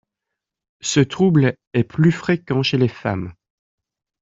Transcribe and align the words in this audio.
Ce 0.81 0.99
trouble 0.99 1.53
est 1.73 1.83
plus 1.83 2.11
fréquent 2.11 2.63
chez 2.63 2.79
les 2.79 2.87
femmes. 2.87 3.33